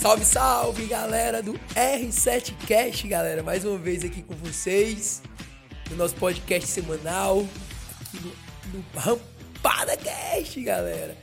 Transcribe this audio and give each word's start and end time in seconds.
Salve, 0.00 0.24
salve, 0.24 0.86
galera 0.86 1.42
do 1.42 1.54
R7Cast, 1.74 3.08
galera. 3.08 3.42
Mais 3.42 3.64
uma 3.64 3.76
vez 3.76 4.04
aqui 4.04 4.22
com 4.22 4.32
vocês 4.34 5.20
no 5.90 5.96
nosso 5.96 6.14
podcast 6.14 6.68
semanal 6.68 7.44
aqui 8.00 8.24
no, 8.24 8.78
no 8.78 8.84
Rampada 8.94 9.96
Cast, 9.96 10.62
galera. 10.62 11.16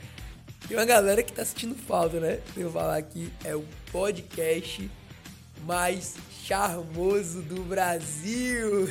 Tem 0.68 0.76
uma 0.76 0.84
galera 0.84 1.22
que 1.22 1.32
tá 1.32 1.42
sentindo 1.42 1.74
falta, 1.74 2.20
né? 2.20 2.38
Eu 2.54 2.70
falar 2.70 2.98
aqui, 2.98 3.32
é 3.44 3.56
o 3.56 3.64
podcast 3.90 4.90
mais 5.64 6.16
charmoso 6.44 7.40
do 7.40 7.62
Brasil. 7.62 8.90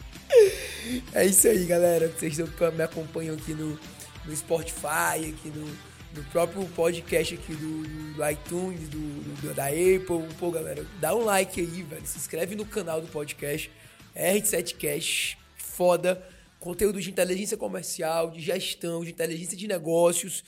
é 1.12 1.26
isso 1.26 1.46
aí, 1.46 1.66
galera. 1.66 2.08
Vocês 2.08 2.38
me 2.38 2.82
acompanham 2.82 3.34
aqui 3.34 3.52
no, 3.52 3.78
no 4.24 4.34
Spotify, 4.34 5.28
aqui 5.28 5.52
no, 5.54 5.93
no 6.14 6.22
próprio 6.24 6.64
podcast 6.68 7.34
aqui 7.34 7.54
do, 7.54 8.14
do 8.14 8.30
iTunes, 8.30 8.88
do, 8.88 8.98
do, 9.40 9.54
da 9.54 9.66
Apple. 9.66 10.32
Pô, 10.38 10.50
galera, 10.50 10.86
dá 11.00 11.14
um 11.14 11.24
like 11.24 11.60
aí, 11.60 11.82
velho. 11.82 12.06
Se 12.06 12.18
inscreve 12.18 12.54
no 12.54 12.64
canal 12.64 13.00
do 13.00 13.08
podcast 13.08 13.70
R7Cast. 14.14 15.36
Foda. 15.56 16.24
Conteúdo 16.60 17.00
de 17.00 17.10
inteligência 17.10 17.56
comercial, 17.56 18.30
de 18.30 18.40
gestão, 18.40 19.04
de 19.04 19.10
inteligência 19.10 19.56
de 19.56 19.66
negócios. 19.66 20.44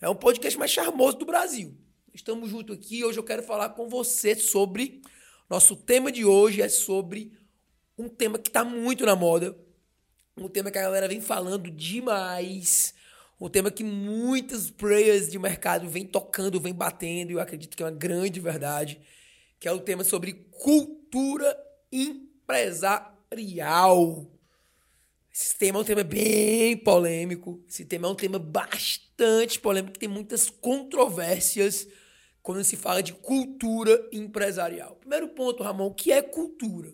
É 0.00 0.08
um 0.08 0.14
podcast 0.14 0.58
mais 0.58 0.70
charmoso 0.70 1.18
do 1.18 1.26
Brasil. 1.26 1.76
Estamos 2.14 2.48
juntos 2.48 2.76
aqui. 2.76 3.04
Hoje 3.04 3.18
eu 3.18 3.24
quero 3.24 3.42
falar 3.42 3.68
com 3.70 3.88
você 3.88 4.34
sobre. 4.34 5.02
Nosso 5.50 5.76
tema 5.76 6.10
de 6.10 6.24
hoje 6.24 6.62
é 6.62 6.68
sobre 6.68 7.32
um 7.98 8.08
tema 8.08 8.38
que 8.38 8.48
está 8.48 8.64
muito 8.64 9.04
na 9.04 9.14
moda. 9.14 9.54
Um 10.36 10.48
tema 10.48 10.70
que 10.70 10.78
a 10.78 10.82
galera 10.82 11.06
vem 11.06 11.20
falando 11.20 11.70
demais 11.70 12.94
um 13.40 13.48
tema 13.48 13.70
que 13.70 13.82
muitas 13.82 14.70
players 14.70 15.30
de 15.30 15.38
mercado 15.38 15.88
vem 15.88 16.04
tocando, 16.04 16.60
vem 16.60 16.74
batendo, 16.74 17.30
e 17.30 17.34
eu 17.34 17.40
acredito 17.40 17.74
que 17.74 17.82
é 17.82 17.86
uma 17.86 17.92
grande 17.92 18.38
verdade, 18.38 19.00
que 19.58 19.66
é 19.66 19.72
o 19.72 19.80
tema 19.80 20.04
sobre 20.04 20.34
cultura 20.50 21.56
empresarial. 21.90 23.10
Esse 25.32 25.56
tema 25.56 25.78
é 25.78 25.82
um 25.82 25.84
tema 25.84 26.04
bem 26.04 26.76
polêmico, 26.76 27.64
esse 27.66 27.86
tema 27.86 28.06
é 28.08 28.10
um 28.10 28.14
tema 28.14 28.38
bastante 28.38 29.58
polêmico, 29.58 29.94
que 29.94 30.00
tem 30.00 30.08
muitas 30.08 30.50
controvérsias 30.50 31.88
quando 32.42 32.62
se 32.62 32.76
fala 32.76 33.02
de 33.02 33.14
cultura 33.14 34.06
empresarial. 34.12 34.96
Primeiro 34.96 35.28
ponto, 35.28 35.62
Ramon, 35.62 35.86
o 35.86 35.94
que 35.94 36.12
é 36.12 36.20
cultura? 36.20 36.92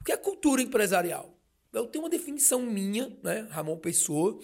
O 0.00 0.04
que 0.04 0.12
é 0.12 0.16
cultura 0.16 0.62
empresarial? 0.62 1.38
Eu 1.72 1.86
tenho 1.86 2.04
uma 2.04 2.10
definição 2.10 2.62
minha, 2.62 3.14
né, 3.22 3.46
Ramon 3.50 3.76
Pessoa, 3.76 4.38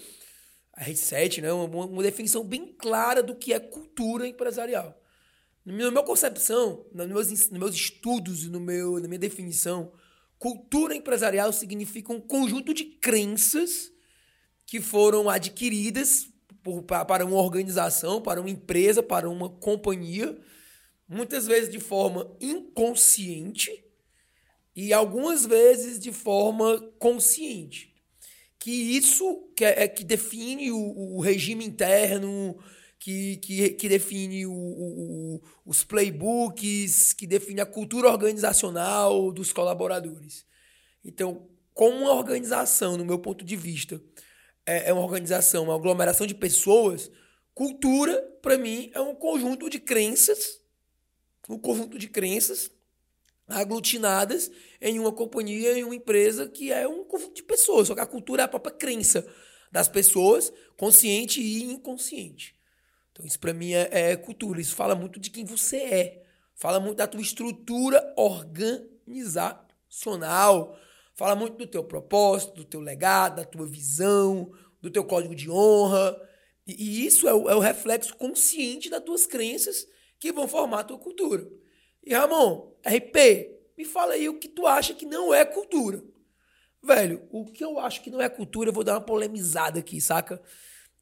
a 0.79 0.85
R7, 0.85 1.43
né? 1.43 1.53
Uma, 1.53 1.87
uma, 1.87 2.03
definição 2.03 2.45
bem 2.45 2.73
clara 2.79 3.21
do 3.21 3.35
que 3.35 3.53
é 3.53 3.59
cultura 3.59 4.29
empresarial. 4.29 4.97
Na 5.65 5.73
minha 5.73 6.03
concepção, 6.05 6.87
nos 6.95 7.07
meus, 7.09 7.51
nos 7.51 7.59
meus 7.59 7.75
estudos 7.75 8.45
e 8.45 8.49
no 8.49 8.61
meu, 8.61 9.01
na 9.01 9.09
minha 9.09 9.19
definição, 9.19 9.93
cultura 10.39 10.95
empresarial 10.95 11.53
significa 11.53 12.13
um 12.13 12.21
conjunto 12.21 12.73
de 12.73 12.85
crenças 12.85 13.91
que 14.65 14.81
foram 14.81 15.29
adquiridas 15.29 16.29
por, 16.63 16.85
para 16.85 17.27
uma 17.27 17.37
organização, 17.37 18.23
para 18.23 18.41
uma 18.41 18.49
empresa, 18.49 19.03
para 19.03 19.29
uma 19.29 19.51
companhia, 19.51 20.39
muitas 21.09 21.45
vezes 21.47 21.69
de 21.69 21.81
forma 21.81 22.37
inconsciente 22.41 23.85
e 24.77 24.93
algumas 24.93 25.45
vezes 25.45 25.99
de 25.99 26.13
forma 26.13 26.79
consciente 27.01 27.98
que 28.59 28.71
isso 28.71 29.53
que, 29.57 29.65
é, 29.65 29.85
é, 29.85 29.89
que 29.89 30.05
define 30.05 30.73
o, 30.73 31.17
o 31.17 31.21
regime 31.21 31.65
interno, 31.65 32.59
que, 32.99 33.37
que, 33.37 33.71
que 33.71 33.89
define 33.89 34.47
o, 34.47 34.53
o, 34.53 35.43
os 35.65 35.85
playbooks, 35.85 37.13
que 37.13 37.27
define 37.27 37.61
a 37.61 37.67
cultura 37.67 38.09
organizacional 38.09 39.31
dos 39.31 39.53
colaboradores. 39.53 40.45
Então, 41.05 41.49
como 41.73 41.97
uma 41.97 42.13
organização, 42.13 42.97
no 42.97 43.05
meu 43.05 43.21
ponto 43.21 43.45
de 43.45 43.55
vista, 43.55 44.03
é, 44.67 44.91
é 44.91 44.93
uma 44.93 45.03
organização, 45.03 45.65
uma 45.65 45.77
aglomeração 45.77 46.27
de 46.27 46.35
pessoas, 46.35 47.11
cultura, 47.55 48.21
para 48.43 48.59
mim, 48.59 48.91
é 48.93 49.01
um 49.01 49.15
conjunto 49.15 49.71
de 49.71 49.79
crenças, 49.79 50.61
um 51.49 51.59
conjunto 51.59 51.99
de 51.99 52.09
crenças 52.09 52.71
aglutinadas 53.49 54.51
em 54.81 54.99
uma 54.99 55.11
companhia, 55.11 55.79
em 55.79 55.85
uma 55.85 55.95
empresa 55.95 56.49
que 56.49 56.71
é 56.71 56.87
um 56.87 57.03
conjunto 57.05 57.35
de 57.35 57.43
pessoas. 57.43 57.89
Só 57.89 57.95
que 57.95 58.01
a 58.01 58.07
cultura 58.07 58.43
é 58.43 58.45
a 58.45 58.49
própria 58.49 58.75
crença 58.75 59.27
das 59.73 59.89
pessoas, 59.89 60.53
consciente 60.77 61.41
e 61.41 61.65
inconsciente. 61.65 62.55
Então, 63.13 63.25
isso 63.27 63.41
para 63.41 63.55
mim 63.55 63.73
é, 63.73 63.89
é, 63.91 64.17
cultura. 64.17 64.61
Isso 64.61 64.77
fala 64.77 64.95
muito 64.95 65.19
de 65.19 65.31
quem 65.31 65.45
você 65.45 65.79
é. 65.79 66.23
Fala 66.55 66.79
muito 66.79 66.99
da 66.99 67.07
tua 67.07 67.21
estrutura 67.21 68.15
organizacional. 68.17 70.79
Fala 71.15 71.35
muito 71.35 71.57
do 71.57 71.67
teu 71.67 71.83
propósito, 71.83 72.55
do 72.55 72.65
teu 72.65 72.81
legado, 72.81 73.37
da 73.37 73.45
tua 73.45 73.67
visão, 73.67 74.53
do 74.81 74.91
teu 74.91 75.05
código 75.05 75.35
de 75.35 75.51
honra. 75.51 76.17
E, 76.67 76.73
e 76.73 77.07
isso 77.07 77.27
é 77.27 77.35
o, 77.35 77.51
é 77.51 77.55
o 77.55 77.61
reflexo 77.61 78.15
consciente 78.17 78.89
das 78.89 79.03
tuas 79.03 79.27
crenças 79.27 79.87
que 80.21 80.33
vão 80.33 80.47
formar 80.47 80.81
a 80.81 80.85
tua 80.85 80.99
cultura. 80.99 81.49
E 82.09 82.15
Ramon, 82.15 82.73
RP, 82.87 83.51
me 83.77 83.85
fala 83.85 84.15
aí 84.15 84.31
o 84.31 84.39
que 84.39 84.49
tu 84.49 84.67
acha 84.67 84.95
que 84.95 85.05
não 85.05 85.35
é 85.35 85.45
cultura. 85.45 86.03
Velho, 86.83 87.29
o 87.31 87.45
que 87.45 87.63
eu 87.63 87.79
acho 87.79 88.03
que 88.03 88.09
não 88.09 88.19
é 88.19 88.31
cultura, 88.31 88.71
eu 88.71 88.73
vou 88.73 88.83
dar 88.83 88.95
uma 88.95 89.03
polemizada 89.03 89.79
aqui, 89.79 90.01
saca? 90.01 90.41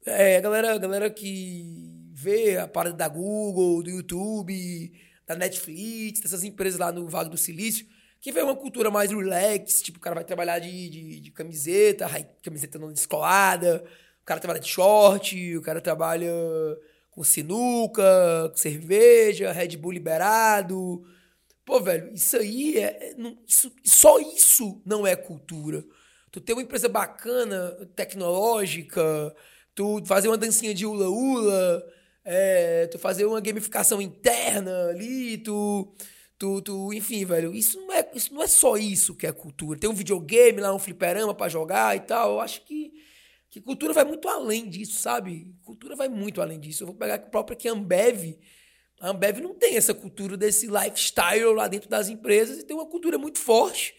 É, 0.05 0.35
a 0.35 0.41
galera, 0.41 0.75
a 0.75 0.77
galera 0.77 1.09
que 1.09 2.11
vê 2.11 2.57
a 2.57 2.67
parada 2.67 2.97
da 2.97 3.07
Google, 3.07 3.81
do 3.81 3.89
YouTube, 3.89 4.91
da 5.25 5.33
Netflix, 5.33 6.19
dessas 6.19 6.43
empresas 6.43 6.77
lá 6.77 6.91
no 6.91 7.07
Vale 7.07 7.29
do 7.29 7.37
Silício, 7.37 7.87
que 8.19 8.29
vê 8.29 8.41
uma 8.41 8.57
cultura 8.57 8.91
mais 8.91 9.09
relax, 9.09 9.81
tipo, 9.81 9.99
o 9.99 10.01
cara 10.01 10.15
vai 10.15 10.25
trabalhar 10.25 10.59
de, 10.59 10.89
de, 10.89 11.21
de 11.21 11.31
camiseta, 11.31 12.05
camiseta 12.43 12.77
não 12.77 12.91
descolada, 12.91 13.81
o 14.21 14.25
cara 14.25 14.41
trabalha 14.41 14.59
de 14.59 14.67
short, 14.67 15.55
o 15.55 15.61
cara 15.61 15.79
trabalha 15.79 16.33
com 17.17 17.23
sinuca, 17.23 18.47
com 18.51 18.57
cerveja, 18.57 19.51
Red 19.51 19.75
Bull 19.75 19.91
liberado. 19.91 21.03
Pô, 21.65 21.79
velho, 21.79 22.13
isso 22.13 22.37
aí 22.37 22.77
é. 22.77 23.15
Não, 23.17 23.35
isso, 23.47 23.71
só 23.83 24.19
isso 24.19 24.79
não 24.85 25.05
é 25.05 25.15
cultura. 25.15 25.83
Tu 26.31 26.39
ter 26.39 26.53
uma 26.53 26.61
empresa 26.61 26.87
bacana, 26.87 27.71
tecnológica, 27.95 29.35
tu 29.73 29.99
fazer 30.05 30.27
uma 30.27 30.37
dancinha 30.37 30.75
de 30.75 30.85
ula-ula, 30.85 31.83
é, 32.23 32.85
tu 32.85 32.99
fazer 32.99 33.25
uma 33.25 33.41
gamificação 33.41 33.99
interna 33.99 34.89
ali, 34.89 35.39
tu. 35.39 35.91
Tu, 36.37 36.61
tu, 36.61 36.93
enfim, 36.93 37.25
velho, 37.25 37.51
isso 37.51 37.81
não, 37.81 37.93
é, 37.95 38.11
isso 38.13 38.31
não 38.31 38.43
é 38.43 38.47
só 38.47 38.77
isso 38.77 39.15
que 39.15 39.25
é 39.25 39.31
cultura. 39.31 39.79
Tem 39.79 39.89
um 39.89 39.93
videogame 39.93 40.61
lá, 40.61 40.71
um 40.71 40.77
fliperama 40.77 41.33
para 41.33 41.49
jogar 41.49 41.95
e 41.95 42.01
tal. 42.01 42.33
Eu 42.33 42.41
acho 42.41 42.63
que 42.63 42.93
que 43.57 43.61
cultura 43.61 43.91
vai 43.91 44.05
muito 44.05 44.27
além 44.27 44.69
disso, 44.69 44.99
sabe? 44.99 45.51
Cultura 45.63 45.95
vai 45.95 46.07
muito 46.07 46.41
além 46.41 46.59
disso. 46.59 46.83
Eu 46.83 46.87
vou 46.87 46.95
pegar 46.95 47.15
a 47.15 47.19
própria 47.19 47.57
que 47.57 47.67
Ambev. 47.67 48.37
A 48.99 49.09
Ambev 49.09 49.39
não 49.39 49.55
tem 49.55 49.75
essa 49.75 49.95
cultura 49.95 50.37
desse 50.37 50.67
lifestyle 50.67 51.53
lá 51.55 51.67
dentro 51.67 51.89
das 51.89 52.07
empresas 52.07 52.59
e 52.59 52.63
tem 52.63 52.75
uma 52.75 52.85
cultura 52.85 53.17
muito 53.17 53.39
forte 53.39 53.95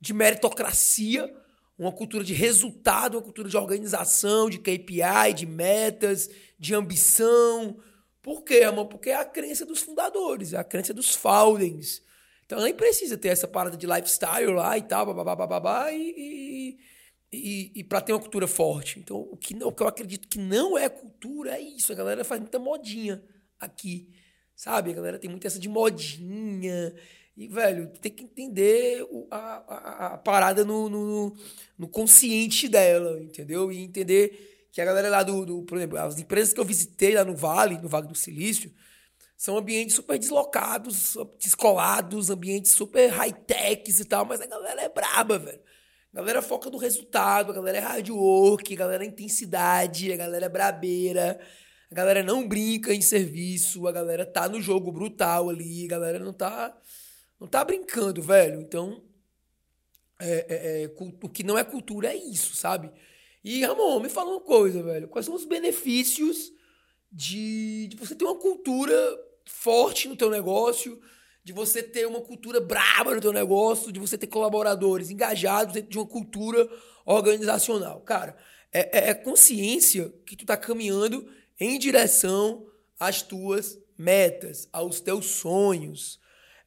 de 0.00 0.14
meritocracia, 0.14 1.32
uma 1.76 1.90
cultura 1.90 2.22
de 2.22 2.32
resultado, 2.32 3.16
uma 3.16 3.22
cultura 3.22 3.48
de 3.48 3.56
organização, 3.56 4.48
de 4.48 4.58
KPI, 4.58 5.34
de 5.34 5.46
metas, 5.46 6.30
de 6.56 6.72
ambição. 6.72 7.76
Por 8.22 8.44
quê, 8.44 8.62
amor? 8.62 8.86
Porque 8.86 9.10
é 9.10 9.16
a 9.16 9.24
crença 9.24 9.66
dos 9.66 9.80
fundadores, 9.80 10.52
é 10.52 10.58
a 10.58 10.64
crença 10.64 10.94
dos 10.94 11.12
founders. 11.12 12.02
Então 12.46 12.60
nem 12.60 12.72
precisa 12.74 13.16
ter 13.16 13.28
essa 13.28 13.48
parada 13.48 13.76
de 13.76 13.86
lifestyle 13.86 14.52
lá 14.52 14.78
e 14.78 14.82
tal, 14.82 15.12
babá, 15.12 15.34
babá, 15.34 15.90
e, 15.90 16.14
e 16.16 16.91
e, 17.32 17.72
e 17.74 17.84
para 17.84 18.00
ter 18.00 18.12
uma 18.12 18.20
cultura 18.20 18.46
forte. 18.46 18.98
Então, 18.98 19.16
o 19.30 19.36
que, 19.36 19.54
o 19.64 19.72
que 19.72 19.82
eu 19.82 19.88
acredito 19.88 20.28
que 20.28 20.38
não 20.38 20.76
é 20.76 20.88
cultura 20.88 21.56
é 21.56 21.60
isso. 21.60 21.90
A 21.92 21.96
galera 21.96 22.24
faz 22.24 22.40
muita 22.40 22.58
modinha 22.58 23.22
aqui, 23.58 24.08
sabe? 24.54 24.90
A 24.90 24.94
galera 24.94 25.18
tem 25.18 25.30
muito 25.30 25.46
essa 25.46 25.58
de 25.58 25.68
modinha. 25.68 26.94
E, 27.34 27.48
velho, 27.48 27.88
tem 28.00 28.12
que 28.12 28.24
entender 28.24 29.06
a, 29.30 29.36
a, 29.36 30.06
a 30.08 30.18
parada 30.18 30.64
no, 30.64 30.90
no, 30.90 31.36
no, 31.78 31.88
consciente 31.88 32.68
dela, 32.68 33.18
entendeu? 33.22 33.72
E 33.72 33.78
entender 33.78 34.68
que 34.70 34.82
a 34.82 34.84
galera 34.84 35.08
lá 35.08 35.22
do, 35.22 35.46
do, 35.46 35.62
por 35.62 35.78
exemplo, 35.78 35.98
as 35.98 36.18
empresas 36.18 36.52
que 36.52 36.60
eu 36.60 36.64
visitei 36.64 37.14
lá 37.14 37.24
no 37.24 37.34
Vale, 37.34 37.78
no 37.78 37.88
Vale 37.88 38.06
do 38.06 38.14
Silício, 38.14 38.70
são 39.34 39.56
ambientes 39.56 39.96
super 39.96 40.18
deslocados, 40.18 41.16
descolados, 41.40 42.28
ambientes 42.28 42.72
super 42.72 43.08
high-techs 43.08 44.00
e 44.00 44.04
tal, 44.04 44.26
mas 44.26 44.40
a 44.40 44.46
galera 44.46 44.82
é 44.82 44.88
braba, 44.90 45.38
velho. 45.38 45.60
A 46.12 46.18
galera 46.18 46.42
foca 46.42 46.68
no 46.68 46.76
resultado, 46.76 47.50
a 47.50 47.54
galera 47.54 47.78
é 47.78 47.80
hard 47.80 48.10
work, 48.10 48.74
a 48.74 48.76
galera 48.76 49.02
é 49.02 49.06
intensidade, 49.06 50.12
a 50.12 50.16
galera 50.16 50.44
é 50.44 50.48
brabeira, 50.48 51.40
a 51.90 51.94
galera 51.94 52.22
não 52.22 52.46
brinca 52.46 52.92
em 52.92 53.00
serviço, 53.00 53.86
a 53.86 53.92
galera 53.92 54.26
tá 54.26 54.46
no 54.46 54.60
jogo 54.60 54.92
brutal 54.92 55.48
ali, 55.48 55.86
a 55.86 55.88
galera 55.88 56.18
não 56.18 56.34
tá, 56.34 56.78
não 57.40 57.48
tá 57.48 57.64
brincando, 57.64 58.20
velho. 58.20 58.60
Então, 58.60 59.02
é, 60.20 60.46
é, 60.48 60.82
é, 60.84 60.90
o 60.98 61.28
que 61.30 61.42
não 61.42 61.56
é 61.56 61.64
cultura 61.64 62.08
é 62.08 62.16
isso, 62.16 62.54
sabe? 62.54 62.92
E, 63.42 63.64
Ramon, 63.64 63.98
me 63.98 64.10
fala 64.10 64.32
uma 64.32 64.40
coisa, 64.40 64.82
velho. 64.82 65.08
Quais 65.08 65.24
são 65.24 65.34
os 65.34 65.46
benefícios 65.46 66.52
de, 67.10 67.88
de 67.88 67.96
você 67.96 68.14
ter 68.14 68.24
uma 68.24 68.38
cultura 68.38 68.94
forte 69.46 70.08
no 70.08 70.16
teu 70.16 70.30
negócio, 70.30 71.00
de 71.44 71.52
você 71.52 71.82
ter 71.82 72.06
uma 72.06 72.20
cultura 72.20 72.60
braba 72.60 73.14
no 73.14 73.20
teu 73.20 73.32
negócio, 73.32 73.90
de 73.90 73.98
você 73.98 74.16
ter 74.16 74.28
colaboradores 74.28 75.10
engajados 75.10 75.74
dentro 75.74 75.90
de 75.90 75.98
uma 75.98 76.06
cultura 76.06 76.68
organizacional. 77.04 78.00
Cara, 78.00 78.36
é, 78.72 78.98
é, 78.98 79.10
é 79.10 79.14
consciência 79.14 80.12
que 80.24 80.36
tu 80.36 80.46
tá 80.46 80.56
caminhando 80.56 81.28
em 81.58 81.78
direção 81.78 82.66
às 82.98 83.22
tuas 83.22 83.78
metas, 83.98 84.68
aos 84.72 85.00
teus 85.00 85.26
sonhos. 85.26 86.20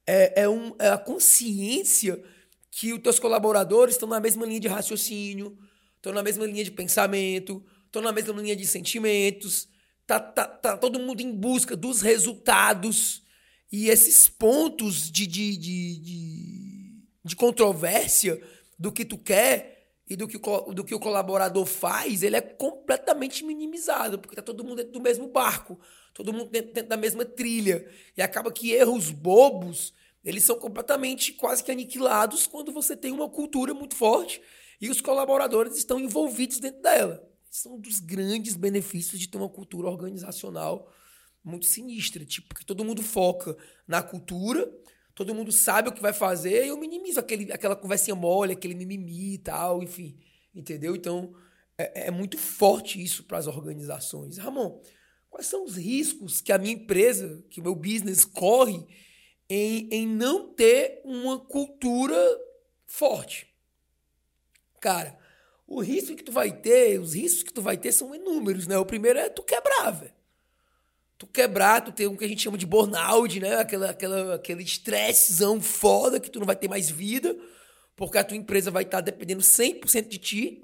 É, 0.05 0.43
é, 0.43 0.49
um, 0.49 0.75
é 0.77 0.89
a 0.89 0.97
consciência 0.97 2.21
que 2.69 2.93
os 2.93 2.99
teus 2.99 3.19
colaboradores 3.19 3.95
estão 3.95 4.09
na 4.09 4.19
mesma 4.19 4.45
linha 4.45 4.59
de 4.59 4.67
raciocínio, 4.67 5.57
estão 5.95 6.13
na 6.13 6.21
mesma 6.21 6.45
linha 6.45 6.63
de 6.63 6.71
pensamento, 6.71 7.65
estão 7.85 8.01
na 8.01 8.11
mesma 8.11 8.41
linha 8.41 8.55
de 8.55 8.67
sentimentos, 8.67 9.67
tá, 10.05 10.19
tá, 10.19 10.45
tá 10.45 10.77
todo 10.77 10.99
mundo 10.99 11.21
em 11.21 11.31
busca 11.31 11.75
dos 11.75 12.01
resultados. 12.01 13.23
E 13.71 13.89
esses 13.89 14.27
pontos 14.27 15.11
de, 15.11 15.25
de, 15.25 15.57
de, 15.57 15.99
de, 15.99 17.03
de 17.23 17.35
controvérsia 17.35 18.41
do 18.77 18.91
que 18.91 19.03
tu 19.03 19.17
quer 19.17 19.75
e 20.07 20.15
do 20.15 20.27
que, 20.27 20.37
do 20.37 20.83
que 20.83 20.93
o 20.93 20.99
colaborador 20.99 21.65
faz, 21.65 22.21
ele 22.21 22.35
é 22.35 22.41
completamente 22.41 23.43
minimizado, 23.43 24.19
porque 24.19 24.35
tá 24.35 24.41
todo 24.41 24.63
mundo 24.63 24.77
dentro 24.77 24.91
do 24.91 25.01
mesmo 25.01 25.27
barco, 25.27 25.79
todo 26.13 26.31
mundo 26.31 26.49
dentro, 26.51 26.73
dentro 26.73 26.89
da 26.89 26.97
mesma 26.97 27.25
trilha. 27.25 27.89
E 28.15 28.21
acaba 28.21 28.51
que 28.51 28.71
erros 28.71 29.09
bobos, 29.09 29.93
eles 30.23 30.43
são 30.43 30.59
completamente 30.59 31.33
quase 31.33 31.63
que 31.63 31.71
aniquilados 31.71 32.45
quando 32.45 32.71
você 32.71 32.95
tem 32.95 33.11
uma 33.11 33.29
cultura 33.29 33.73
muito 33.73 33.95
forte 33.95 34.41
e 34.79 34.89
os 34.89 35.01
colaboradores 35.01 35.75
estão 35.75 35.99
envolvidos 35.99 36.59
dentro 36.59 36.81
dela. 36.81 37.27
São 37.49 37.75
um 37.75 37.79
dos 37.79 37.99
grandes 37.99 38.55
benefícios 38.55 39.19
de 39.19 39.27
ter 39.27 39.37
uma 39.37 39.49
cultura 39.49 39.87
organizacional 39.87 40.91
muito 41.45 41.67
sinistra, 41.67 42.25
tipo, 42.25 42.55
que 42.55 42.65
todo 42.65 42.83
mundo 42.83 43.03
foca 43.03 43.55
na 43.87 44.01
cultura, 44.01 44.67
todo 45.13 45.35
mundo 45.35 45.51
sabe 45.51 45.89
o 45.89 45.91
que 45.91 46.01
vai 46.01 46.11
fazer 46.11 46.65
e 46.65 46.69
eu 46.69 46.77
minimizo 46.77 47.19
aquele, 47.19 47.51
aquela 47.51 47.75
conversinha 47.75 48.15
mole, 48.15 48.53
aquele 48.53 48.73
mimimi 48.73 49.35
e 49.35 49.37
tal, 49.37 49.83
enfim, 49.83 50.17
entendeu? 50.53 50.95
Então, 50.95 51.33
é, 51.77 52.07
é 52.07 52.11
muito 52.11 52.37
forte 52.37 53.01
isso 53.01 53.23
para 53.23 53.37
as 53.37 53.45
organizações. 53.45 54.37
Ramon, 54.37 54.81
quais 55.29 55.45
são 55.45 55.63
os 55.63 55.77
riscos 55.77 56.41
que 56.41 56.51
a 56.51 56.57
minha 56.57 56.73
empresa, 56.73 57.43
que 57.49 57.59
o 57.59 57.63
meu 57.63 57.75
business 57.75 58.25
corre 58.25 58.83
em, 59.47 59.87
em 59.91 60.07
não 60.07 60.51
ter 60.53 61.01
uma 61.05 61.39
cultura 61.39 62.17
forte? 62.87 63.47
Cara, 64.81 65.17
o 65.67 65.81
risco 65.81 66.15
que 66.15 66.23
tu 66.23 66.31
vai 66.31 66.51
ter, 66.51 66.99
os 66.99 67.13
riscos 67.13 67.43
que 67.43 67.53
tu 67.53 67.61
vai 67.61 67.77
ter 67.77 67.91
são 67.91 68.13
inúmeros, 68.13 68.67
né? 68.67 68.77
O 68.77 68.85
primeiro 68.85 69.19
é 69.19 69.29
tu 69.29 69.43
quebrar, 69.43 69.91
velho. 69.91 70.13
Tu 71.25 71.31
quebrar, 71.31 71.81
tu 71.81 71.91
ter 71.91 72.07
um 72.07 72.15
que 72.15 72.23
a 72.23 72.27
gente 72.27 72.43
chama 72.43 72.57
de 72.57 72.67
burnout, 72.67 73.39
né? 73.39 73.55
Aquela, 73.55 73.89
aquela, 73.89 74.35
aquele 74.35 74.61
estressezão 74.61 75.59
foda 75.59 76.19
que 76.19 76.29
tu 76.29 76.39
não 76.39 76.45
vai 76.45 76.55
ter 76.55 76.67
mais 76.67 76.87
vida, 76.87 77.35
porque 77.95 78.19
a 78.19 78.23
tua 78.23 78.37
empresa 78.37 78.69
vai 78.69 78.83
estar 78.83 78.97
tá 78.97 79.01
dependendo 79.01 79.41
100% 79.41 80.07
de 80.07 80.17
ti. 80.19 80.61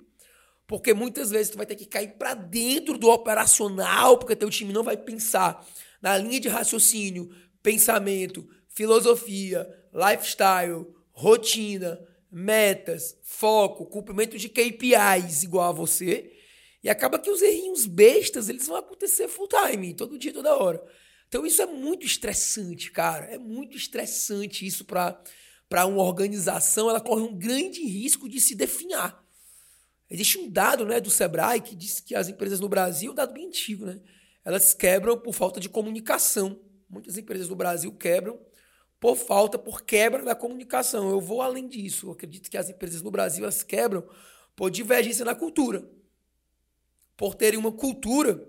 Porque 0.68 0.94
muitas 0.94 1.31
vezes 1.31 1.50
tu 1.50 1.58
vai 1.58 1.66
ter 1.66 1.75
que 1.75 1.86
cair 1.86 2.13
para 2.13 2.36
dentro 2.36 2.98
do 2.98 3.10
operacional, 3.10 4.18
porque 4.18 4.36
teu 4.36 4.50
time 4.50 4.72
não 4.72 4.84
vai 4.84 4.96
pensar 4.96 5.68
na 6.02 6.18
linha 6.18 6.40
de 6.40 6.48
raciocínio, 6.48 7.30
pensamento, 7.64 8.48
filosofia, 8.69 9.68
lifestyle, 9.92 10.86
rotina, 11.12 12.00
metas, 12.31 13.18
foco, 13.24 13.86
cumprimento 13.86 14.38
de 14.38 14.48
KPIs 14.48 15.44
igual 15.44 15.69
a 15.69 15.74
você. 15.74 16.31
E 16.83 16.89
acaba 16.89 17.19
que 17.19 17.30
os 17.30 17.42
errinhos 17.42 17.86
bestas, 17.86 18.50
eles 18.50 18.68
vão 18.68 18.78
acontecer 18.78 19.28
full 19.28 19.48
time, 19.48 19.94
todo 19.94 20.18
dia, 20.18 20.33
toda 20.33 20.56
hora. 20.56 20.83
Então 21.28 21.45
isso 21.45 21.62
é 21.62 21.66
muito 21.66 22.06
estressante, 22.06 22.92
cara. 22.92 23.25
É 23.25 23.38
muito 23.38 23.78
estressante 23.78 24.66
isso 24.66 24.86
para 24.86 25.22
para 25.72 25.86
uma 25.86 26.04
organização, 26.04 26.89
ela 26.89 27.00
corre 27.00 27.22
um 27.22 27.33
grande 27.33 27.81
risco 27.81 28.28
de 28.28 28.42
se 28.42 28.56
definhar. 28.56 29.25
Existe 30.10 30.38
um 30.38 30.50
dado, 30.50 30.86
né, 30.86 31.00
do 31.00 31.10
Sebrae 31.10 31.62
que 31.62 31.74
diz 31.74 32.01
que 32.01 32.13
as 32.13 32.28
empresas 32.28 32.60
no 32.60 32.68
Brasil, 32.68 33.13
um 33.13 33.16
dado 33.16 33.31
bem 33.31 33.48
antigo, 33.48 33.86
né, 33.86 34.01
elas 34.44 34.74
quebram 34.74 35.18
por 35.18 35.33
falta 35.33 35.62
de 35.62 35.69
comunicação. 35.69 36.60
Muitas 36.89 37.18
empresas 37.18 37.48
no 37.48 37.56
Brasil 37.56 37.89
quebram 37.94 38.38
por 39.00 39.16
falta, 39.16 39.57
por 39.57 39.83
quebra 39.83 40.22
da 40.24 40.36
comunicação. 40.36 41.10
Eu 41.10 41.22
vou 41.22 41.42
além 41.42 41.69
disso. 41.69 42.07
Eu 42.07 42.12
acredito 42.12 42.51
que 42.51 42.57
as 42.57 42.69
empresas 42.69 43.01
no 43.01 43.10
Brasil 43.10 43.45
elas 43.45 43.63
quebram 43.63 44.06
por 44.57 44.69
divergência 44.69 45.24
na 45.24 45.33
cultura. 45.33 45.89
Por 47.21 47.35
terem 47.35 47.59
uma 47.59 47.71
cultura 47.71 48.44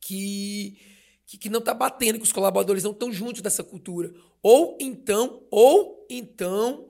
que, 0.00 0.76
que, 1.24 1.38
que 1.38 1.48
não 1.48 1.60
está 1.60 1.72
batendo, 1.72 2.18
que 2.18 2.24
os 2.24 2.32
colaboradores 2.32 2.82
não 2.82 2.90
estão 2.90 3.12
juntos 3.12 3.40
dessa 3.40 3.62
cultura. 3.62 4.12
Ou 4.42 4.76
então, 4.80 5.46
ou 5.52 6.04
então, 6.10 6.88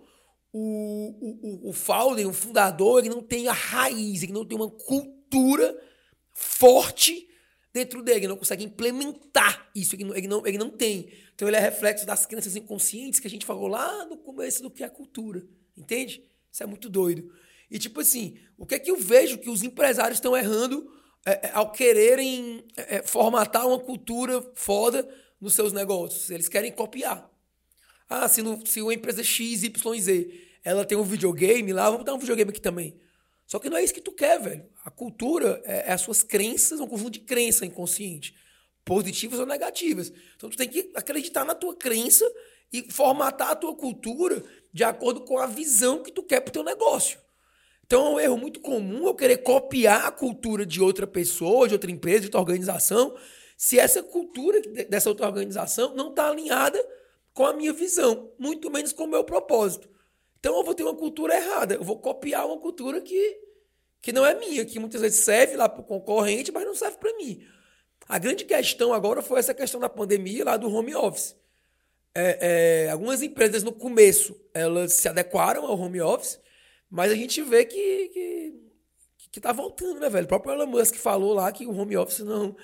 o, 0.50 1.66
o, 1.66 1.69
o 1.69 1.72
founder, 1.75 2.26
o 2.26 2.32
fundador, 2.32 3.00
ele 3.00 3.10
não 3.10 3.22
tem 3.22 3.46
a 3.46 3.52
raiz, 3.52 4.22
ele 4.22 4.32
não 4.32 4.46
tem 4.46 4.56
uma 4.56 4.70
cultura 4.70 5.78
forte 6.32 7.28
dentro 7.75 8.02
dele, 8.02 8.20
ele 8.20 8.28
não 8.28 8.38
consegue 8.38 8.64
implementar 8.64 9.70
isso, 9.75 9.94
ele 9.96 10.04
não, 10.04 10.16
ele 10.16 10.26
não, 10.26 10.46
ele 10.46 10.56
não 10.56 10.70
tem. 10.70 11.12
Então 11.34 11.46
ele 11.46 11.58
é 11.58 11.60
reflexo 11.60 12.06
das 12.06 12.25
crenças 12.25 12.56
inconscientes 12.56 13.20
que 13.20 13.26
a 13.26 13.31
gente 13.31 13.44
falou 13.44 13.69
lá 13.69 14.06
no 14.06 14.16
começo 14.16 14.62
do 14.62 14.70
que 14.70 14.82
é 14.82 14.88
cultura. 14.88 15.46
Entende? 15.76 16.22
Isso 16.50 16.62
é 16.62 16.66
muito 16.66 16.88
doido. 16.88 17.31
E 17.71 17.79
tipo 17.79 18.01
assim, 18.01 18.39
o 18.57 18.65
que 18.65 18.75
é 18.75 18.79
que 18.79 18.91
eu 18.91 18.97
vejo 18.97 19.39
que 19.39 19.51
os 19.51 19.63
empresários 19.63 20.19
estão 20.19 20.37
errando 20.37 20.91
é, 21.25 21.49
é, 21.49 21.51
ao 21.53 21.71
quererem 21.71 22.65
é, 22.77 22.97
é 22.97 23.03
formatar 23.03 23.67
uma 23.67 23.79
cultura 23.79 24.41
foda 24.55 25.09
nos 25.41 25.55
seus 25.55 25.73
negócios? 25.73 26.31
Eles 26.31 26.49
querem 26.49 26.73
copiar. 26.73 27.31
Ah, 28.09 28.29
se, 28.29 28.43
no, 28.43 28.65
se 28.67 28.81
uma 28.81 28.95
empresa 28.95 29.23
XYZ 29.23 29.73
ela 30.63 30.85
tem 30.85 30.97
um 30.97 31.03
videogame 31.03 31.73
lá, 31.73 31.91
vamos 31.91 32.05
dar 32.05 32.15
um 32.15 32.19
videogame 32.19 32.51
aqui 32.51 32.61
também. 32.61 32.99
Só 33.47 33.59
que 33.59 33.71
não 33.71 33.77
é 33.77 33.85
isso 33.85 33.95
que 33.95 34.01
tu 34.01 34.13
quer, 34.13 34.41
velho. 34.41 34.67
A 34.85 34.91
cultura 34.91 35.61
é, 35.65 35.91
é 35.91 35.93
as 35.93 36.01
suas 36.01 36.23
crenças, 36.23 36.81
um 36.81 36.87
conjunto 36.87 37.13
de 37.13 37.21
crença 37.21 37.65
inconsciente 37.65 38.35
positivas 38.87 39.41
ou 39.41 39.45
negativas. 39.45 40.13
Então 40.37 40.49
tu 40.49 40.57
tem 40.57 40.69
que 40.69 40.93
acreditar 40.95 41.45
na 41.45 41.55
tua 41.55 41.75
crença 41.75 42.25
e 42.73 42.91
formatar 42.91 43.51
a 43.51 43.57
tua 43.57 43.75
cultura 43.75 44.43
de 44.73 44.85
acordo 44.85 45.23
com 45.23 45.39
a 45.39 45.47
visão 45.47 46.03
que 46.03 46.13
tu 46.13 46.23
quer 46.23 46.41
pro 46.41 46.53
teu 46.53 46.63
negócio. 46.63 47.19
Então 47.87 48.06
é 48.06 48.11
um 48.11 48.21
erro 48.21 48.37
muito 48.37 48.61
comum 48.61 49.06
eu 49.06 49.15
querer 49.15 49.38
copiar 49.38 50.06
a 50.06 50.11
cultura 50.11 50.67
de 50.67 50.81
outra 50.81 51.06
pessoa, 51.06 51.69
de 51.69 51.75
outra 51.75 51.91
empresa, 51.91 52.20
de 52.20 52.27
outra 52.27 52.41
organização, 52.41 53.17
se 53.56 53.79
essa 53.79 54.03
cultura 54.03 54.60
dessa 54.89 55.08
outra 55.08 55.27
organização 55.27 55.94
não 55.94 56.10
está 56.10 56.29
alinhada 56.29 56.84
com 57.32 57.46
a 57.46 57.53
minha 57.53 57.72
visão, 57.72 58.31
muito 58.39 58.70
menos 58.70 58.93
com 58.93 59.05
o 59.05 59.08
meu 59.08 59.25
propósito. 59.25 59.89
Então 60.39 60.56
eu 60.56 60.65
vou 60.65 60.75
ter 60.75 60.82
uma 60.82 60.94
cultura 60.94 61.37
errada, 61.37 61.75
eu 61.75 61.84
vou 61.84 61.99
copiar 61.99 62.46
uma 62.46 62.58
cultura 62.58 63.01
que, 63.01 63.39
que 64.03 64.13
não 64.13 64.27
é 64.27 64.34
minha, 64.34 64.65
que 64.65 64.79
muitas 64.79 65.01
vezes 65.01 65.25
serve 65.25 65.56
lá 65.56 65.69
para 65.69 65.81
o 65.81 65.84
concorrente, 65.84 66.53
mas 66.53 66.65
não 66.65 66.75
serve 66.75 66.99
para 66.99 67.17
mim. 67.17 67.41
A 68.08 68.19
grande 68.19 68.44
questão 68.44 68.93
agora 68.93 69.22
foi 69.22 69.39
essa 69.39 69.55
questão 69.55 69.81
da 69.81 69.89
pandemia 69.89 70.44
lá 70.44 70.56
do 70.56 70.72
home 70.72 70.94
office. 70.94 71.37
É, 72.15 72.87
é, 72.87 72.91
algumas 72.91 73.22
empresas 73.22 73.63
no 73.63 73.72
começo 73.72 74.41
elas 74.55 74.94
se 74.94 75.06
adequaram 75.08 75.67
ao 75.67 75.79
home 75.79 76.01
office, 76.01 76.41
mas 76.90 77.10
a 77.10 77.14
gente 77.14 77.43
vê 77.43 77.64
que, 77.64 78.08
que, 78.08 78.55
que 79.32 79.40
tá 79.40 79.52
voltando, 79.52 80.00
né, 80.00 80.08
velho? 80.08 80.24
O 80.24 80.28
próprio 80.28 80.55
Elon 80.55 80.66
Musk 80.66 80.96
falou 80.96 81.34
lá 81.34 81.50
que 81.52 81.66
o 81.66 81.76
home 81.76 81.96
office 81.96 82.20
não, 82.20 82.56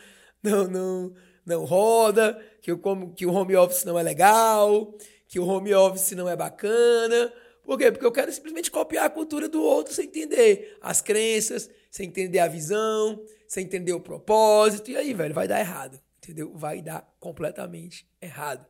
não, 0.42 0.68
não, 0.68 1.14
não 1.44 1.64
roda, 1.64 2.40
que 2.60 2.72
o, 2.72 2.78
que 3.14 3.26
o 3.26 3.32
home 3.32 3.56
office 3.56 3.84
não 3.84 3.98
é 3.98 4.02
legal, 4.02 4.94
que 5.28 5.40
o 5.40 5.46
home 5.46 5.74
office 5.74 6.12
não 6.12 6.28
é 6.28 6.36
bacana. 6.36 7.32
Por 7.62 7.78
quê? 7.78 7.92
Porque 7.92 8.06
eu 8.06 8.12
quero 8.12 8.32
simplesmente 8.32 8.70
copiar 8.70 9.06
a 9.06 9.10
cultura 9.10 9.48
do 9.48 9.62
outro 9.62 9.94
sem 9.94 10.06
entender 10.06 10.76
as 10.80 11.00
crenças, 11.00 11.70
sem 11.90 12.08
entender 12.08 12.40
a 12.40 12.48
visão, 12.48 13.24
sem 13.46 13.64
entender 13.64 13.92
o 13.92 14.00
propósito. 14.00 14.90
E 14.90 14.96
aí, 14.96 15.14
velho, 15.14 15.34
vai 15.34 15.46
dar 15.46 15.60
errado. 15.60 16.00
Entendeu? 16.18 16.52
Vai 16.54 16.80
dar 16.80 17.08
completamente 17.18 18.06
errado. 18.20 18.66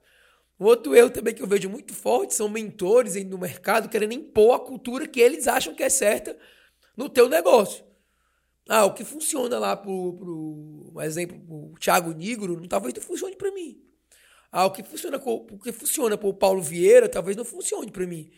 Outro 0.63 0.95
erro 0.95 1.11
também 1.11 1.35
que 1.35 1.43
eu 1.43 1.47
vejo 1.47 1.69
muito 1.69 1.95
forte 1.95 2.35
são 2.35 2.49
mentores 2.49 3.17
aí 3.17 3.25
no 3.25 3.39
mercado 3.39 3.89
querendo 3.89 4.13
impor 4.13 4.55
a 4.55 4.59
cultura 4.59 5.07
que 5.07 5.21
eles 5.21 5.49
acham 5.49 5.75
que 5.75 5.83
é 5.83 5.89
certa 5.89 6.37
no 6.97 7.09
teu 7.09 7.29
negócio. 7.29 7.85
Ah, 8.69 8.85
o 8.85 8.95
que 8.95 9.05
funciona 9.05 9.59
lá 9.59 9.77
pro, 9.77 10.15
pro 10.15 10.93
um 10.95 11.01
exemplo, 11.01 11.39
o 11.49 11.75
Thiago 11.79 12.13
Nigro, 12.13 12.61
não 12.61 12.69
talvez 12.69 12.95
não 12.95 13.03
funcione 13.03 13.37
para 13.37 13.51
mim. 13.51 13.83
Ah, 14.51 14.67
o 14.67 14.71
que 14.71 14.83
funciona 14.83 15.21
o 15.25 15.59
que 15.59 15.73
funciona 15.73 16.17
pro 16.17 16.35
Paulo 16.35 16.63
Vieira, 16.63 17.09
talvez 17.09 17.37
não 17.37 17.45
funcione 17.45 17.91
para 17.91 18.07
mim. 18.07 18.31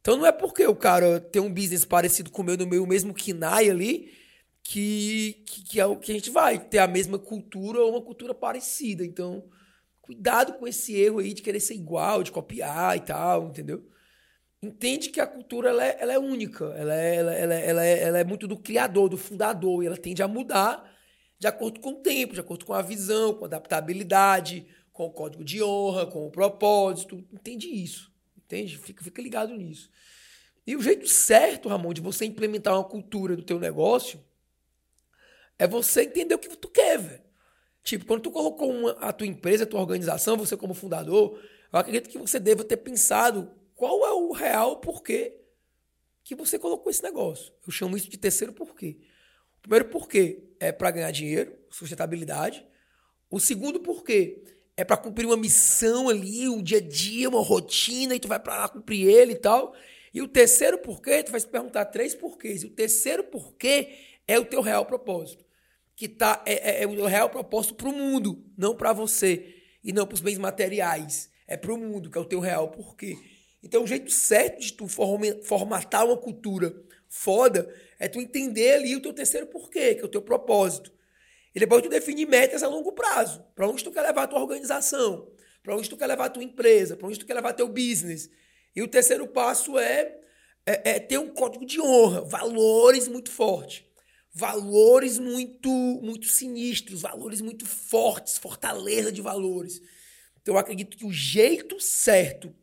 Então 0.00 0.16
não 0.16 0.24
é 0.24 0.32
porque 0.32 0.64
o 0.66 0.76
cara 0.76 1.20
tem 1.20 1.42
um 1.42 1.52
business 1.52 1.84
parecido 1.84 2.30
com 2.30 2.42
o 2.42 2.44
meu, 2.44 2.56
no 2.56 2.66
meu 2.66 2.86
mesmo 2.86 3.12
KINAI 3.12 3.68
ali, 3.68 4.12
que, 4.62 5.42
que, 5.46 5.64
que, 5.64 5.80
é 5.80 5.86
o 5.86 5.96
que 5.96 6.12
a 6.12 6.14
gente 6.14 6.30
vai 6.30 6.58
ter 6.58 6.78
a 6.78 6.86
mesma 6.86 7.18
cultura 7.18 7.80
ou 7.80 7.90
uma 7.90 8.02
cultura 8.02 8.32
parecida. 8.32 9.04
Então, 9.04 9.44
cuidado 10.06 10.54
com 10.54 10.66
esse 10.66 10.94
erro 10.94 11.18
aí 11.18 11.34
de 11.34 11.42
querer 11.42 11.60
ser 11.60 11.74
igual, 11.74 12.22
de 12.22 12.32
copiar 12.32 12.96
e 12.96 13.00
tal, 13.00 13.48
entendeu? 13.48 13.84
Entende 14.62 15.10
que 15.10 15.20
a 15.20 15.26
cultura 15.26 15.70
ela 15.70 15.84
é, 15.84 15.96
ela 16.00 16.12
é 16.12 16.18
única, 16.18 16.64
ela 16.76 16.94
é, 16.94 17.16
ela, 17.16 17.34
ela, 17.34 17.54
ela, 17.54 17.84
é, 17.84 18.02
ela 18.02 18.18
é 18.18 18.24
muito 18.24 18.48
do 18.48 18.56
criador, 18.56 19.08
do 19.08 19.18
fundador, 19.18 19.82
e 19.82 19.86
ela 19.86 19.96
tende 19.96 20.22
a 20.22 20.28
mudar 20.28 20.90
de 21.38 21.46
acordo 21.46 21.80
com 21.80 21.90
o 21.90 21.96
tempo, 21.96 22.34
de 22.34 22.40
acordo 22.40 22.64
com 22.64 22.72
a 22.72 22.80
visão, 22.80 23.34
com 23.34 23.44
a 23.44 23.48
adaptabilidade, 23.48 24.66
com 24.92 25.04
o 25.04 25.10
código 25.10 25.44
de 25.44 25.62
honra, 25.62 26.06
com 26.06 26.26
o 26.26 26.30
propósito. 26.30 27.22
Entende 27.32 27.68
isso. 27.68 28.10
Entende? 28.36 28.78
Fica, 28.78 29.04
fica 29.04 29.20
ligado 29.20 29.54
nisso. 29.54 29.90
E 30.66 30.74
o 30.74 30.82
jeito 30.82 31.06
certo, 31.06 31.68
Ramon, 31.68 31.92
de 31.92 32.00
você 32.00 32.24
implementar 32.24 32.74
uma 32.74 32.84
cultura 32.84 33.36
do 33.36 33.42
teu 33.42 33.58
negócio 33.58 34.24
é 35.58 35.66
você 35.66 36.02
entender 36.02 36.34
o 36.34 36.38
que 36.38 36.56
tu 36.56 36.68
quer, 36.68 36.98
velho. 36.98 37.25
Tipo, 37.86 38.04
quando 38.04 38.22
tu 38.22 38.32
colocou 38.32 38.68
uma, 38.68 38.90
a 38.98 39.12
tua 39.12 39.28
empresa, 39.28 39.62
a 39.62 39.66
tua 39.66 39.78
organização, 39.78 40.36
você 40.36 40.56
como 40.56 40.74
fundador, 40.74 41.40
eu 41.72 41.78
acredito 41.78 42.10
que 42.10 42.18
você 42.18 42.40
deva 42.40 42.64
ter 42.64 42.78
pensado 42.78 43.48
qual 43.76 44.04
é 44.04 44.12
o 44.12 44.32
real 44.32 44.80
porquê 44.80 45.38
que 46.24 46.34
você 46.34 46.58
colocou 46.58 46.90
esse 46.90 47.00
negócio. 47.00 47.52
Eu 47.64 47.70
chamo 47.70 47.96
isso 47.96 48.10
de 48.10 48.18
terceiro 48.18 48.52
porquê. 48.52 48.98
O 49.58 49.60
primeiro 49.60 49.84
porquê 49.84 50.48
é 50.58 50.72
para 50.72 50.90
ganhar 50.90 51.12
dinheiro, 51.12 51.56
sustentabilidade. 51.70 52.66
O 53.30 53.38
segundo 53.38 53.78
porquê 53.78 54.42
é 54.76 54.84
para 54.84 54.96
cumprir 54.96 55.24
uma 55.24 55.36
missão 55.36 56.08
ali, 56.08 56.48
um 56.48 56.60
dia 56.60 56.78
a 56.78 56.80
dia, 56.80 57.28
uma 57.28 57.40
rotina, 57.40 58.16
e 58.16 58.18
tu 58.18 58.26
vai 58.26 58.40
para 58.40 58.62
lá 58.62 58.68
cumprir 58.68 59.06
ele 59.06 59.34
e 59.34 59.38
tal. 59.38 59.76
E 60.12 60.20
o 60.20 60.26
terceiro 60.26 60.78
porquê, 60.78 61.22
tu 61.22 61.30
vai 61.30 61.38
se 61.38 61.46
perguntar 61.46 61.84
três 61.84 62.16
porquês. 62.16 62.64
E 62.64 62.66
o 62.66 62.70
terceiro 62.70 63.22
porquê 63.22 63.96
é 64.26 64.40
o 64.40 64.44
teu 64.44 64.60
real 64.60 64.84
propósito. 64.84 65.45
Que 65.96 66.08
tá, 66.08 66.42
é, 66.46 66.82
é, 66.82 66.82
é 66.84 66.86
o 66.86 67.06
real 67.06 67.28
propósito 67.30 67.74
para 67.74 67.88
o 67.88 67.92
mundo, 67.92 68.44
não 68.56 68.76
para 68.76 68.92
você. 68.92 69.54
E 69.82 69.92
não 69.92 70.06
para 70.06 70.14
os 70.14 70.20
bens 70.20 70.38
materiais. 70.38 71.28
É 71.48 71.56
para 71.56 71.72
o 71.72 71.78
mundo, 71.78 72.10
que 72.10 72.18
é 72.18 72.20
o 72.20 72.24
teu 72.24 72.38
real 72.38 72.68
porquê. 72.68 73.16
Então, 73.62 73.82
o 73.82 73.86
jeito 73.86 74.12
certo 74.12 74.60
de 74.60 74.72
tu 74.72 74.86
formatar 74.86 76.06
uma 76.06 76.16
cultura 76.16 76.72
foda 77.08 77.68
é 77.98 78.06
tu 78.06 78.20
entender 78.20 78.74
ali 78.74 78.94
o 78.94 79.00
teu 79.00 79.12
terceiro 79.12 79.46
porquê, 79.46 79.94
que 79.94 80.02
é 80.02 80.04
o 80.04 80.08
teu 80.08 80.22
propósito. 80.22 80.92
E 81.54 81.58
depois 81.58 81.82
tu 81.82 81.88
definir 81.88 82.26
metas 82.26 82.62
a 82.62 82.68
longo 82.68 82.92
prazo. 82.92 83.42
Para 83.54 83.66
onde 83.66 83.82
tu 83.82 83.90
quer 83.90 84.02
levar 84.02 84.24
a 84.24 84.26
tua 84.26 84.40
organização? 84.40 85.26
Para 85.62 85.74
onde 85.74 85.88
tu 85.88 85.96
quer 85.96 86.06
levar 86.06 86.26
a 86.26 86.30
tua 86.30 86.44
empresa? 86.44 86.96
Para 86.96 87.08
onde 87.08 87.18
tu 87.18 87.26
quer 87.26 87.34
levar 87.34 87.54
teu 87.54 87.66
business? 87.66 88.30
E 88.74 88.82
o 88.82 88.88
terceiro 88.88 89.26
passo 89.26 89.78
é, 89.78 90.18
é, 90.66 90.90
é 90.90 91.00
ter 91.00 91.18
um 91.18 91.30
código 91.30 91.64
de 91.64 91.80
honra, 91.80 92.20
valores 92.20 93.08
muito 93.08 93.30
fortes. 93.30 93.82
Valores 94.38 95.18
muito, 95.18 95.70
muito 96.02 96.26
sinistros, 96.26 97.00
valores 97.00 97.40
muito 97.40 97.64
fortes, 97.64 98.36
fortaleza 98.36 99.10
de 99.10 99.22
valores. 99.22 99.80
Então 100.42 100.54
eu 100.54 100.58
acredito 100.58 100.94
que 100.94 101.06
o 101.06 101.10
jeito 101.10 101.80
certo 101.80 102.54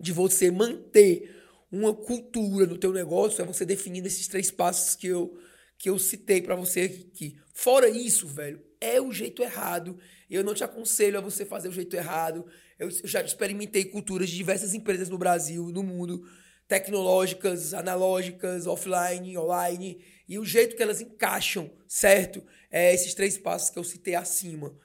de 0.00 0.12
você 0.12 0.52
manter 0.52 1.34
uma 1.68 1.92
cultura 1.92 2.64
no 2.64 2.78
teu 2.78 2.92
negócio 2.92 3.42
é 3.42 3.44
você 3.44 3.64
definindo 3.64 4.06
esses 4.06 4.28
três 4.28 4.52
passos 4.52 4.94
que 4.94 5.08
eu 5.08 5.36
que 5.76 5.90
eu 5.90 5.98
citei 5.98 6.40
para 6.42 6.54
você 6.54 6.82
aqui. 6.82 7.36
Fora 7.52 7.88
isso, 7.88 8.28
velho, 8.28 8.62
é 8.80 9.00
o 9.00 9.12
jeito 9.12 9.42
errado. 9.42 9.98
Eu 10.30 10.44
não 10.44 10.54
te 10.54 10.62
aconselho 10.62 11.18
a 11.18 11.20
você 11.20 11.44
fazer 11.44 11.68
o 11.68 11.72
jeito 11.72 11.96
errado. 11.96 12.46
Eu, 12.78 12.88
já 13.04 13.20
experimentei 13.20 13.84
culturas 13.84 14.30
de 14.30 14.36
diversas 14.36 14.74
empresas 14.74 15.08
no 15.08 15.18
Brasil, 15.18 15.70
no 15.72 15.82
mundo, 15.82 16.24
tecnológicas, 16.68 17.74
analógicas, 17.74 18.66
offline, 18.66 19.38
online, 19.38 20.04
e 20.28 20.38
o 20.38 20.44
jeito 20.44 20.76
que 20.76 20.82
elas 20.82 21.00
encaixam, 21.00 21.70
certo? 21.86 22.44
É 22.70 22.92
esses 22.92 23.14
três 23.14 23.38
passos 23.38 23.70
que 23.70 23.78
eu 23.78 23.84
citei 23.84 24.14
acima. 24.14 24.76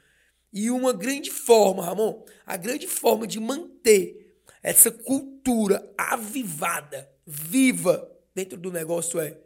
E 0.51 0.71
uma 0.71 0.93
grande 0.93 1.31
forma, 1.31 1.83
Ramon, 1.83 2.23
a 2.45 2.55
grande 2.55 2.88
forma 2.88 3.27
de 3.27 3.39
manter 3.39 4.38
essa 4.62 4.89
cultura 4.89 5.91
avivada, 5.97 7.12
viva 7.25 8.09
dentro 8.33 8.57
do 8.57 8.71
negócio 8.71 9.19
é 9.19 9.38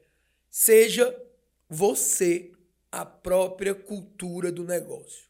seja 0.49 1.15
você 1.69 2.51
a 2.91 3.05
própria 3.05 3.73
cultura 3.73 4.51
do 4.51 4.63
negócio. 4.63 5.27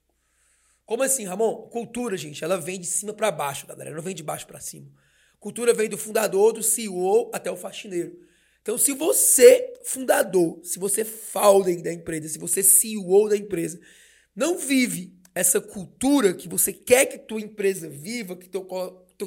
Como 0.85 1.03
assim, 1.03 1.25
Ramon? 1.25 1.67
Cultura, 1.69 2.15
gente, 2.15 2.43
ela 2.43 2.57
vem 2.57 2.79
de 2.79 2.87
cima 2.87 3.13
para 3.13 3.31
baixo, 3.31 3.67
galera, 3.67 3.91
não 3.91 4.01
vem 4.01 4.15
de 4.15 4.23
baixo 4.23 4.47
para 4.47 4.59
cima. 4.59 4.89
Cultura 5.39 5.73
vem 5.73 5.89
do 5.89 5.97
fundador, 5.97 6.53
do 6.53 6.63
CEO 6.63 7.29
até 7.33 7.51
o 7.51 7.57
faxineiro. 7.57 8.19
Então, 8.61 8.77
se 8.77 8.91
você, 8.93 9.73
fundador, 9.87 10.59
se 10.63 10.77
você 10.77 11.05
founder 11.05 11.81
da 11.81 11.93
empresa, 11.93 12.27
se 12.27 12.37
você 12.37 12.61
CEO 12.61 13.29
da 13.29 13.37
empresa, 13.37 13.79
não 14.35 14.57
vive 14.57 15.17
essa 15.33 15.61
cultura 15.61 16.33
que 16.33 16.49
você 16.49 16.73
quer 16.73 17.05
que 17.05 17.17
tua 17.17 17.39
empresa 17.39 17.87
viva, 17.87 18.35
que 18.35 18.49
teu, 18.49 18.67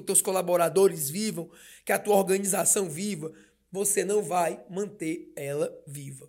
teus 0.04 0.20
colaboradores 0.20 1.08
vivam, 1.08 1.50
que 1.84 1.92
a 1.92 1.98
tua 1.98 2.16
organização 2.16 2.90
viva, 2.90 3.32
você 3.72 4.04
não 4.04 4.22
vai 4.22 4.62
manter 4.68 5.32
ela 5.34 5.74
viva. 5.86 6.28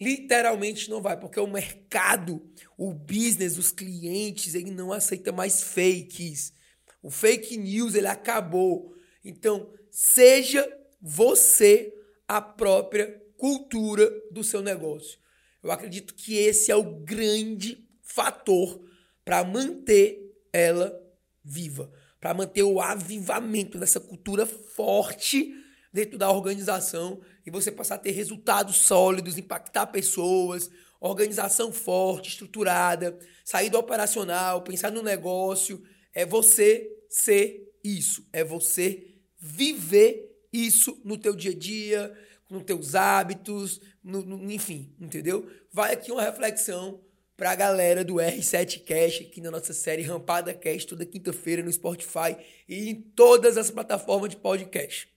Literalmente 0.00 0.90
não 0.90 1.00
vai, 1.00 1.18
porque 1.18 1.38
o 1.38 1.46
mercado, 1.46 2.42
o 2.76 2.92
business, 2.92 3.56
os 3.56 3.70
clientes, 3.70 4.54
ele 4.54 4.72
não 4.72 4.92
aceita 4.92 5.30
mais 5.30 5.62
fakes. 5.62 6.52
O 7.00 7.10
fake 7.10 7.56
news, 7.56 7.94
ele 7.94 8.08
acabou. 8.08 8.92
Então, 9.24 9.72
seja 9.90 10.68
você 11.00 11.94
a 12.26 12.40
própria 12.40 13.25
cultura 13.38 14.10
do 14.30 14.42
seu 14.42 14.62
negócio. 14.62 15.18
Eu 15.62 15.70
acredito 15.70 16.14
que 16.14 16.36
esse 16.36 16.70
é 16.70 16.76
o 16.76 17.00
grande 17.00 17.86
fator 18.02 18.80
para 19.24 19.42
manter 19.44 20.34
ela 20.52 20.96
viva, 21.44 21.90
para 22.20 22.32
manter 22.32 22.62
o 22.62 22.80
avivamento 22.80 23.78
dessa 23.78 24.00
cultura 24.00 24.46
forte 24.46 25.52
dentro 25.92 26.18
da 26.18 26.30
organização 26.30 27.20
e 27.44 27.50
você 27.50 27.72
passar 27.72 27.96
a 27.96 27.98
ter 27.98 28.10
resultados 28.10 28.76
sólidos, 28.76 29.38
impactar 29.38 29.86
pessoas, 29.86 30.70
organização 31.00 31.72
forte, 31.72 32.30
estruturada, 32.30 33.18
saída 33.44 33.78
operacional, 33.78 34.62
pensar 34.62 34.90
no 34.90 35.02
negócio, 35.02 35.82
é 36.14 36.24
você 36.24 36.88
ser 37.08 37.72
isso, 37.82 38.26
é 38.32 38.42
você 38.42 39.06
viver 39.38 40.36
isso 40.52 41.00
no 41.04 41.16
teu 41.16 41.34
dia 41.34 41.52
a 41.52 41.58
dia, 41.58 42.18
nos 42.48 42.64
teus 42.64 42.94
hábitos, 42.94 43.80
no, 44.02 44.22
no, 44.22 44.50
enfim, 44.50 44.94
entendeu? 45.00 45.50
Vai 45.72 45.94
aqui 45.94 46.12
uma 46.12 46.22
reflexão 46.22 47.00
para 47.36 47.50
a 47.50 47.54
galera 47.54 48.04
do 48.04 48.14
R7 48.14 48.84
Cash, 48.84 49.20
aqui 49.20 49.40
na 49.40 49.50
nossa 49.50 49.72
série 49.72 50.02
Rampada 50.02 50.54
Cash, 50.54 50.84
toda 50.84 51.04
quinta-feira 51.04 51.62
no 51.62 51.72
Spotify 51.72 52.36
e 52.68 52.88
em 52.88 52.94
todas 52.94 53.58
as 53.58 53.70
plataformas 53.70 54.30
de 54.30 54.36
podcast. 54.36 55.12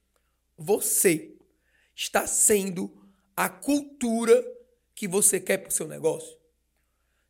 Você 0.58 1.34
está 1.96 2.28
sendo 2.28 2.92
a 3.36 3.48
cultura 3.48 4.44
que 4.94 5.08
você 5.08 5.40
quer 5.40 5.60
para 5.60 5.70
o 5.70 5.74
seu 5.74 5.88
negócio? 5.88 6.38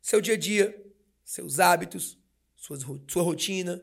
Seu 0.02 0.20
dia 0.20 0.34
a 0.34 0.36
dia, 0.38 0.92
seus 1.24 1.60
hábitos, 1.60 2.18
suas, 2.56 2.82
sua 3.06 3.22
rotina, 3.22 3.80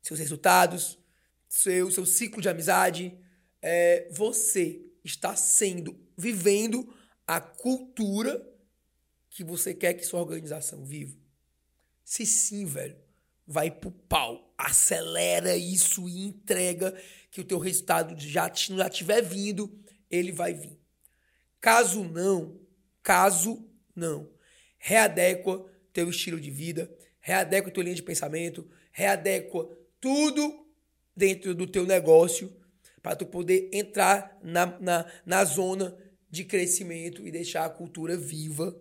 seus 0.00 0.20
resultados, 0.20 0.98
seu, 1.48 1.90
seu 1.90 2.06
ciclo 2.06 2.40
de 2.40 2.48
amizade. 2.48 3.18
É, 3.60 4.08
você 4.12 4.87
está 5.08 5.34
sendo, 5.34 5.98
vivendo 6.16 6.94
a 7.26 7.40
cultura 7.40 8.46
que 9.30 9.42
você 9.42 9.74
quer 9.74 9.94
que 9.94 10.04
sua 10.04 10.20
organização 10.20 10.84
viva? 10.84 11.16
Se 12.04 12.24
sim, 12.24 12.64
velho, 12.64 12.96
vai 13.46 13.70
pro 13.70 13.90
pau. 13.90 14.54
Acelera 14.56 15.56
isso 15.56 16.08
e 16.08 16.26
entrega 16.26 16.94
que 17.30 17.40
o 17.40 17.44
teu 17.44 17.58
resultado 17.58 18.18
já, 18.18 18.52
já 18.52 18.88
tiver 18.88 19.22
vindo, 19.22 19.72
ele 20.10 20.32
vai 20.32 20.52
vir. 20.52 20.78
Caso 21.60 22.04
não, 22.04 22.60
caso 23.02 23.68
não, 23.94 24.30
readequa 24.78 25.64
teu 25.92 26.10
estilo 26.10 26.40
de 26.40 26.50
vida, 26.50 26.92
readequa 27.20 27.70
tua 27.70 27.84
linha 27.84 27.96
de 27.96 28.02
pensamento, 28.02 28.68
readequa 28.92 29.68
tudo 30.00 30.66
dentro 31.16 31.54
do 31.54 31.66
teu 31.66 31.84
negócio 31.84 32.54
para 33.02 33.16
tu 33.16 33.26
poder 33.26 33.70
entrar 33.72 34.38
na, 34.42 34.66
na, 34.80 35.06
na 35.24 35.44
zona 35.44 35.96
de 36.30 36.44
crescimento 36.44 37.26
e 37.26 37.30
deixar 37.30 37.64
a 37.64 37.70
cultura 37.70 38.16
viva 38.16 38.76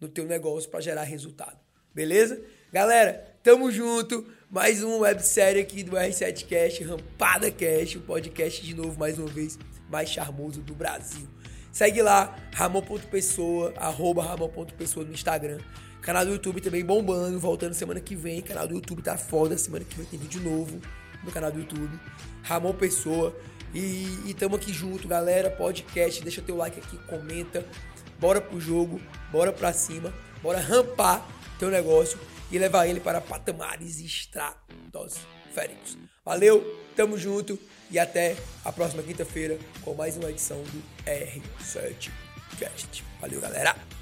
no 0.00 0.08
teu 0.08 0.26
negócio 0.26 0.70
para 0.70 0.80
gerar 0.80 1.02
resultado. 1.02 1.58
Beleza? 1.94 2.42
Galera, 2.72 3.38
tamo 3.42 3.70
junto. 3.70 4.26
Mais 4.50 4.82
uma 4.82 4.98
websérie 4.98 5.60
aqui 5.60 5.82
do 5.82 5.92
R7 5.92 6.46
Cast, 6.46 6.84
Rampada 6.84 7.50
Cast, 7.50 7.98
o 7.98 8.02
podcast 8.02 8.64
de 8.64 8.74
novo, 8.74 8.98
mais 8.98 9.18
uma 9.18 9.28
vez, 9.28 9.58
mais 9.90 10.08
charmoso 10.08 10.60
do 10.60 10.74
Brasil. 10.74 11.26
Segue 11.72 12.00
lá, 12.00 12.36
ramon.pessoa, 12.54 13.74
arroba 13.76 14.22
ramon.pessoa 14.22 15.04
no 15.04 15.12
Instagram. 15.12 15.58
Canal 16.00 16.24
do 16.24 16.32
YouTube 16.32 16.60
também 16.60 16.84
bombando, 16.84 17.38
voltando 17.40 17.74
semana 17.74 18.00
que 18.00 18.14
vem. 18.14 18.40
Canal 18.40 18.68
do 18.68 18.74
YouTube 18.74 19.02
tá 19.02 19.18
foda, 19.18 19.58
semana 19.58 19.84
que 19.84 19.96
vem 19.96 20.06
tem 20.06 20.18
vídeo 20.18 20.40
novo 20.40 20.80
no 21.24 21.32
canal 21.32 21.50
do 21.50 21.58
YouTube. 21.58 21.98
Ramon 22.42 22.72
Pessoa. 22.74 23.36
E, 23.76 24.30
e 24.30 24.34
tamo 24.34 24.56
aqui 24.56 24.72
junto, 24.72 25.06
galera. 25.06 25.50
Podcast, 25.50 26.22
deixa 26.22 26.40
teu 26.40 26.56
like 26.56 26.80
aqui, 26.80 26.96
comenta. 27.06 27.62
Bora 28.18 28.40
pro 28.40 28.58
jogo, 28.58 28.98
bora 29.30 29.52
pra 29.52 29.70
cima, 29.74 30.14
bora 30.42 30.58
rampar 30.58 31.22
teu 31.58 31.68
negócio 31.68 32.18
e 32.50 32.58
levar 32.58 32.86
ele 32.86 33.00
para 33.00 33.20
patamares 33.20 34.00
estratosféricos. 34.00 35.98
Valeu, 36.24 36.64
tamo 36.96 37.18
junto 37.18 37.58
e 37.90 37.98
até 37.98 38.34
a 38.64 38.72
próxima 38.72 39.02
quinta-feira 39.02 39.58
com 39.82 39.92
mais 39.92 40.16
uma 40.16 40.30
edição 40.30 40.62
do 40.62 40.82
R7 41.04 42.10
Cast. 42.58 43.04
Valeu, 43.20 43.42
galera! 43.42 43.95